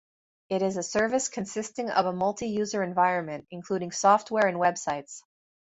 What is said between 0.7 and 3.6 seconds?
a service consisting of a multi-user environment,